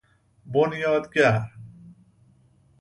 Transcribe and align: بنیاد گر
بنیاد 0.51 1.05
گر 1.15 1.41